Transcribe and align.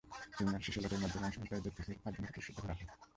সেমিনারে 0.35 0.65
শেষে 0.67 0.81
লটারির 0.83 1.03
মধ্যমে 1.03 1.25
অংশগ্রহনকারীদের 1.27 1.73
মধ্যে 1.75 1.85
থেকে 1.87 2.01
পাঁচজনকে 2.03 2.31
পুরস্কৃত 2.35 2.57
করা 2.63 2.73
হয়। 2.77 2.85